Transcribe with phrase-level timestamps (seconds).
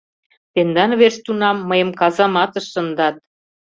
[0.53, 3.15] —Тендан верч тунам мыйым казаматыш шындат.